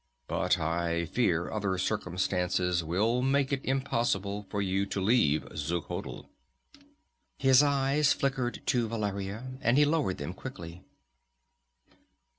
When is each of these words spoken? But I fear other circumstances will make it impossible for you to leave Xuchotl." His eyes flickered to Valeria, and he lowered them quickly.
But 0.27 0.57
I 0.57 1.05
fear 1.05 1.51
other 1.51 1.77
circumstances 1.77 2.83
will 2.83 3.21
make 3.21 3.53
it 3.53 3.61
impossible 3.63 4.47
for 4.49 4.59
you 4.59 4.87
to 4.87 4.99
leave 4.99 5.45
Xuchotl." 5.55 6.25
His 7.37 7.61
eyes 7.61 8.11
flickered 8.11 8.63
to 8.65 8.87
Valeria, 8.87 9.59
and 9.61 9.77
he 9.77 9.85
lowered 9.85 10.17
them 10.17 10.33
quickly. 10.33 10.81